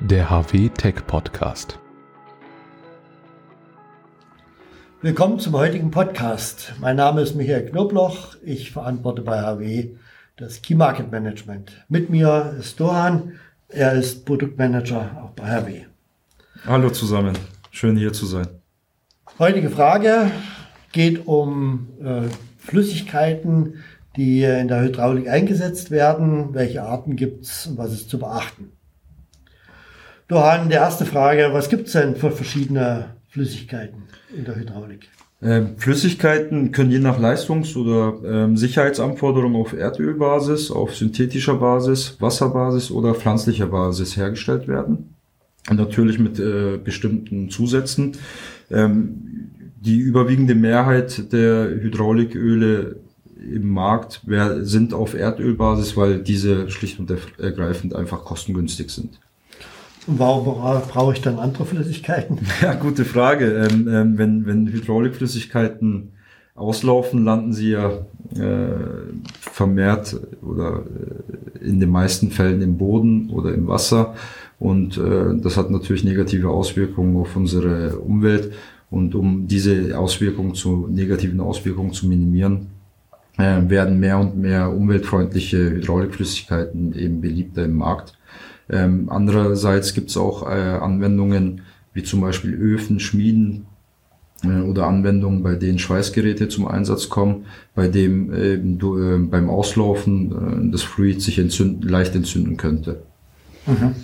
[0.00, 1.78] der HW Tech Podcast.
[5.02, 6.72] Willkommen zum heutigen Podcast.
[6.80, 8.36] Mein Name ist Michael Knobloch.
[8.44, 9.90] Ich verantworte bei HW
[10.36, 11.84] das Key Market Management.
[11.88, 13.32] Mit mir ist Dohan.
[13.68, 15.84] Er ist Produktmanager auch bei HW.
[16.64, 17.36] Hallo zusammen.
[17.70, 18.46] Schön hier zu sein.
[19.38, 20.30] Heutige Frage
[20.92, 22.28] geht um äh,
[22.58, 23.82] Flüssigkeiten,
[24.16, 26.54] die in der Hydraulik eingesetzt werden.
[26.54, 28.72] Welche Arten gibt es und was ist zu beachten?
[30.28, 34.02] Dohan, die erste Frage, was gibt es denn für verschiedene Flüssigkeiten
[34.36, 35.08] in der Hydraulik?
[35.40, 42.90] Ähm, Flüssigkeiten können je nach Leistungs- oder ähm, Sicherheitsanforderungen auf Erdölbasis, auf synthetischer Basis, Wasserbasis
[42.90, 45.14] oder pflanzlicher Basis hergestellt werden.
[45.70, 48.12] Natürlich mit äh, bestimmten Zusätzen.
[48.70, 49.50] Ähm,
[49.80, 52.96] die überwiegende Mehrheit der Hydrauliköle
[53.40, 54.22] im Markt
[54.60, 59.20] sind auf Erdölbasis, weil diese schlicht und ergreifend einfach kostengünstig sind.
[60.08, 60.44] Und warum
[60.88, 62.38] brauche ich dann andere Flüssigkeiten?
[62.62, 63.68] Ja, gute Frage.
[63.70, 66.12] Ähm, ähm, wenn, wenn Hydraulikflüssigkeiten
[66.54, 67.90] auslaufen, landen sie ja
[68.34, 68.74] äh,
[69.38, 70.84] vermehrt oder
[71.60, 74.14] äh, in den meisten Fällen im Boden oder im Wasser.
[74.58, 78.52] Und äh, das hat natürlich negative Auswirkungen auf unsere Umwelt.
[78.90, 82.68] Und um diese Auswirkungen zu, negativen Auswirkungen zu minimieren,
[83.36, 88.17] äh, werden mehr und mehr umweltfreundliche Hydraulikflüssigkeiten eben beliebter im Markt.
[88.70, 91.62] Ähm, andererseits gibt es auch äh, Anwendungen
[91.94, 93.66] wie zum Beispiel Öfen, Schmieden
[94.44, 99.50] äh, oder Anwendungen, bei denen Schweißgeräte zum Einsatz kommen, bei dem eben du, äh, beim
[99.50, 103.02] Auslaufen äh, das Fluid sich entzünden, leicht entzünden könnte.
[103.66, 103.94] Mhm.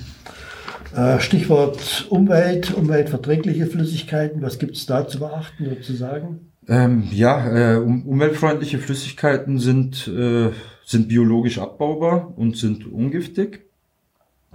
[0.96, 4.42] Äh, Stichwort Umwelt, umweltverträgliche Flüssigkeiten.
[4.42, 6.52] Was gibt es da zu beachten oder zu sagen?
[6.68, 10.50] Ähm, ja, äh, um, umweltfreundliche Flüssigkeiten sind, äh,
[10.84, 13.66] sind biologisch abbaubar und sind ungiftig.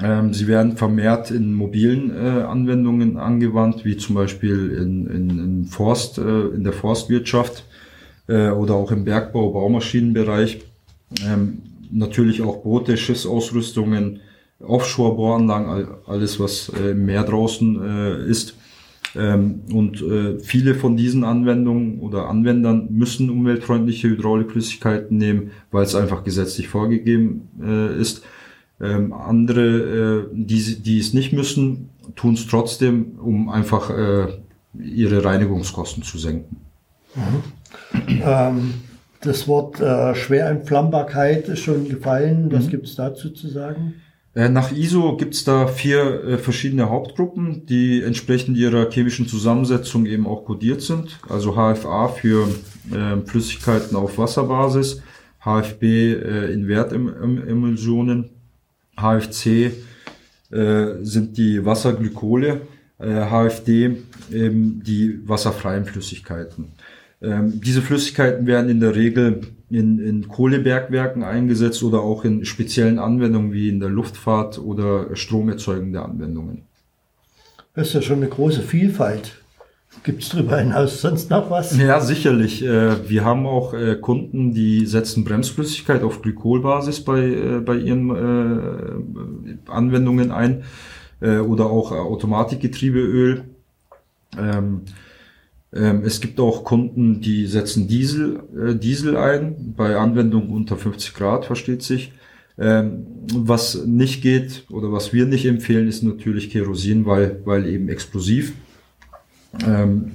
[0.02, 5.66] Ähm, sie werden vermehrt in mobilen äh, Anwendungen angewandt, wie zum Beispiel in, in, in
[5.66, 7.66] Forst, äh, in der Forstwirtschaft
[8.28, 10.62] äh, oder auch im Bergbau, Baumaschinenbereich.
[11.28, 11.60] Ähm,
[11.92, 14.22] natürlich auch Boote, Schiffsausrüstungen,
[14.62, 18.56] Offshore-Bohranlagen, alles was äh, im Meer draußen äh, ist.
[19.16, 25.96] Ähm, und äh, viele von diesen Anwendungen oder Anwendern müssen umweltfreundliche Hydraulikflüssigkeiten nehmen, weil es
[25.96, 27.50] einfach gesetzlich vorgegeben
[28.00, 28.24] ist.
[28.82, 34.28] Ähm, andere, äh, die, die es nicht müssen, tun es trotzdem, um einfach äh,
[34.78, 36.58] ihre Reinigungskosten zu senken.
[37.16, 38.22] Mhm.
[38.24, 38.74] Ähm,
[39.22, 42.50] das Wort äh, Schwerentflammbarkeit ist schon gefallen.
[42.52, 42.70] Was mhm.
[42.70, 43.96] gibt es dazu zu sagen?
[44.34, 50.06] Äh, nach ISO gibt es da vier äh, verschiedene Hauptgruppen, die entsprechend ihrer chemischen Zusammensetzung
[50.06, 51.20] eben auch kodiert sind.
[51.28, 52.48] Also HFA für
[52.92, 55.02] äh, Flüssigkeiten auf Wasserbasis,
[55.44, 55.84] HFB
[56.54, 58.30] in Wertemulsionen,
[59.02, 59.72] HFC
[60.52, 62.62] äh, sind die Wasserglykole,
[63.00, 63.98] äh, HFD
[64.32, 66.74] eben die wasserfreien Flüssigkeiten.
[67.22, 72.98] Ähm, diese Flüssigkeiten werden in der Regel in, in Kohlebergwerken eingesetzt oder auch in speziellen
[72.98, 76.64] Anwendungen wie in der Luftfahrt oder stromerzeugende Anwendungen.
[77.76, 79.36] Das ist ja schon eine große Vielfalt.
[80.04, 81.76] Gibt es darüber hinaus sonst noch was?
[81.78, 82.64] Ja, sicherlich.
[82.64, 89.60] Äh, wir haben auch äh, Kunden, die setzen Bremsflüssigkeit auf Glykolbasis bei, äh, bei ihren
[89.68, 90.64] Anwendungen ein
[91.22, 93.44] oder auch Automatikgetriebeöl.
[94.38, 94.84] Ähm,
[95.74, 98.42] ähm, es gibt auch Kunden, die setzen Diesel,
[98.82, 102.14] Diesel ein, bei Anwendungen unter 50 Grad, versteht sich.
[102.58, 107.90] Ähm, was nicht geht oder was wir nicht empfehlen, ist natürlich Kerosin, weil, weil eben
[107.90, 108.54] explosiv.
[109.66, 110.12] Ähm,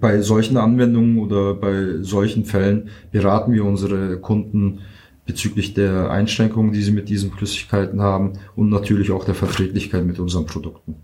[0.00, 4.80] bei solchen Anwendungen oder bei solchen Fällen beraten wir unsere Kunden
[5.26, 10.18] bezüglich der Einschränkungen, die sie mit diesen Flüssigkeiten haben und natürlich auch der Verträglichkeit mit
[10.18, 10.96] unseren Produkten.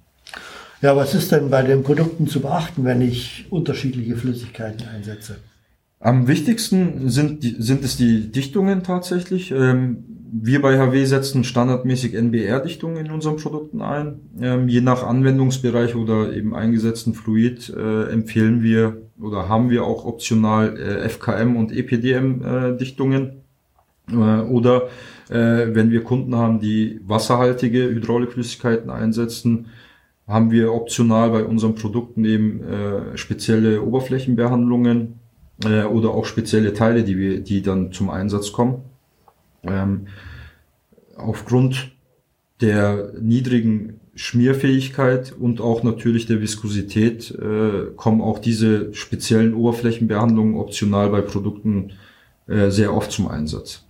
[0.81, 5.37] Ja, was ist denn bei den Produkten zu beachten, wenn ich unterschiedliche Flüssigkeiten einsetze?
[6.01, 9.51] Am wichtigsten sind, sind es die Dichtungen tatsächlich.
[9.51, 14.21] Ähm, wir bei HW setzen standardmäßig NBR-Dichtungen in unseren Produkten ein.
[14.41, 20.05] Ähm, je nach Anwendungsbereich oder eben eingesetzten Fluid äh, empfehlen wir oder haben wir auch
[20.05, 23.43] optional äh, FKM und EPDM-Dichtungen.
[24.11, 24.89] Äh, oder
[25.31, 29.67] wenn wir Kunden haben, die wasserhaltige Hydraulikflüssigkeiten einsetzen,
[30.27, 32.63] haben wir optional bei unseren Produkten eben
[33.15, 35.21] spezielle Oberflächenbehandlungen
[35.67, 38.85] oder auch spezielle Teile, die wir, die dann zum Einsatz kommen.
[39.63, 40.09] Ähm,
[41.17, 41.91] aufgrund
[42.61, 51.11] der niedrigen Schmierfähigkeit und auch natürlich der Viskosität äh, kommen auch diese speziellen Oberflächenbehandlungen optional
[51.11, 51.93] bei Produkten
[52.49, 53.85] äh, sehr oft zum Einsatz.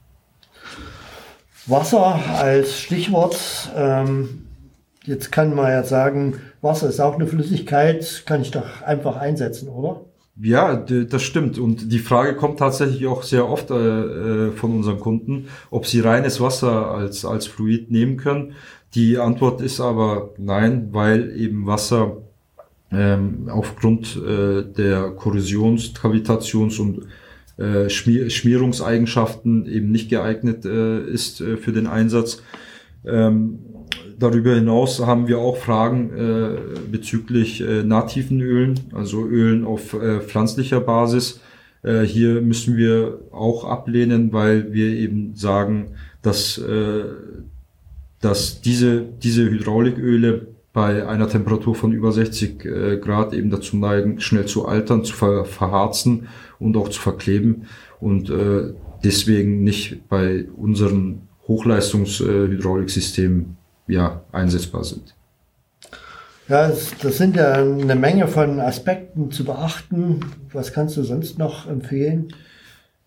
[1.67, 3.71] Wasser als Stichwort.
[3.75, 4.49] Ähm,
[5.09, 9.71] Jetzt kann man ja sagen, Wasser ist auch eine Flüssigkeit, kann ich doch einfach einsetzen,
[9.71, 10.03] oder?
[10.41, 11.59] Ja, das stimmt.
[11.59, 16.01] Und die Frage kommt tatsächlich auch sehr oft äh, äh, von unseren Kunden, ob sie
[16.01, 18.55] reines Wasser als, als Fluid nehmen können.
[18.95, 22.19] Die Antwort ist aber nein, weil eben Wasser
[22.93, 27.07] ähm, aufgrund äh, der Korrosions-, Kavitations- und
[27.59, 32.43] äh, Schmier Schmierungseigenschaften eben nicht geeignet äh, ist äh, für den Einsatz.
[33.05, 33.59] Ähm,
[34.19, 36.57] darüber hinaus haben wir auch Fragen äh,
[36.91, 41.41] bezüglich äh, nativen Ölen, also Ölen auf äh, pflanzlicher Basis.
[41.83, 45.93] Äh, hier müssen wir auch ablehnen, weil wir eben sagen,
[46.23, 47.05] dass, äh,
[48.21, 54.21] dass diese, diese Hydrauliköle bei einer Temperatur von über 60 äh, Grad eben dazu neigen,
[54.21, 56.29] schnell zu altern, zu ver verharzen
[56.59, 57.67] und auch zu verkleben
[58.01, 58.73] und äh,
[59.03, 63.57] deswegen nicht bei unseren Hochleistungshydrauliksystemen
[63.89, 65.15] ja, einsetzbar sind.
[66.49, 70.21] Ja, das sind ja eine Menge von Aspekten zu beachten.
[70.53, 72.33] Was kannst du sonst noch empfehlen?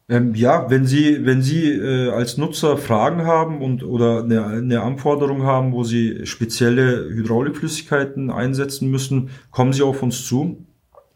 [0.10, 4.82] Ähm, ja, wenn Sie, wenn Sie äh, als Nutzer Fragen haben und oder eine, eine
[4.82, 10.66] Anforderung haben, wo Sie spezielle Hydraulikflüssigkeiten einsetzen müssen, kommen Sie auf uns zu.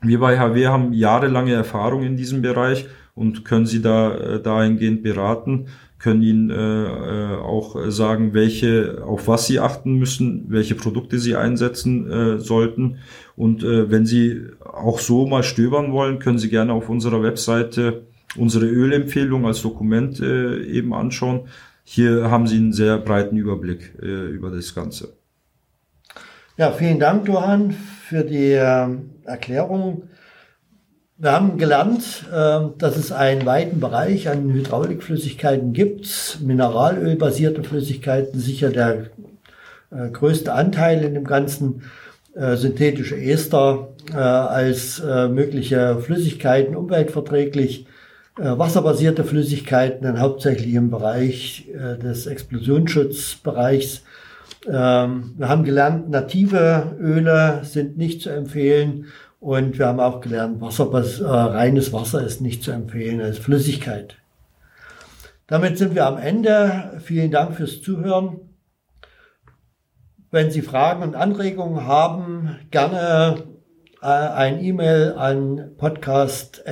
[0.02, 5.02] Wir bei HW haben jahrelange Erfahrung in diesem Bereich und können Sie da äh, dahingehend
[5.02, 5.68] beraten
[6.06, 11.36] können Ihnen äh, äh, auch sagen, welche, auf was Sie achten müssen, welche Produkte Sie
[11.36, 13.00] einsetzen äh, sollten.
[13.36, 18.04] Und äh, wenn Sie auch so mal stöbern wollen, können Sie gerne auf unserer Webseite
[18.38, 21.48] unsere Ölempfehlung als Dokument äh, eben anschauen.
[21.84, 25.14] Hier haben Sie einen sehr breiten Überblick äh, über das Ganze.
[26.58, 28.88] Ja, vielen Dank, Johann, für die äh,
[29.24, 30.04] Erklärung.
[31.18, 36.40] Wir haben gelernt, ähm, dass es einen weiten Bereich an Hydraulikflüssigkeiten gibt.
[36.42, 39.06] Mineralölbasierte Flüssigkeiten, sicher der
[39.92, 41.84] äh, größte Anteil in dem Ganzen.
[42.36, 47.88] Äh, synthetische Ester äh, als mögliche Flüssigkeiten umweltverträglich.
[48.38, 51.70] Wasserbasierte Flüssigkeiten dann hauptsächlich im Bereich
[52.04, 54.04] des Explosionsschutzbereichs.
[54.68, 59.06] Ähm, wir haben gelernt, native Öle sind nicht zu empfehlen
[59.46, 64.16] und wir haben auch gelernt, Wasser, äh, reines Wasser ist nicht zu empfehlen als Flüssigkeit.
[65.46, 67.00] Damit sind wir am Ende.
[67.04, 68.40] Vielen Dank fürs Zuhören.
[70.32, 73.44] Wenn Sie Fragen und Anregungen haben, gerne
[74.02, 76.66] äh, ein E-Mail an podcast.hw.de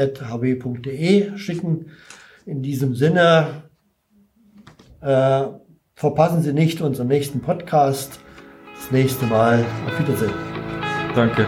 [1.37, 1.91] schicken.
[2.47, 3.65] In diesem Sinne,
[5.01, 5.43] äh,
[5.93, 8.19] verpassen Sie nicht unseren nächsten Podcast.
[8.75, 9.63] Das nächste Mal.
[9.85, 10.33] Auf Wiedersehen.
[11.13, 11.45] Danke.